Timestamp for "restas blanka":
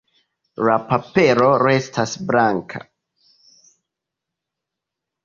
1.63-2.81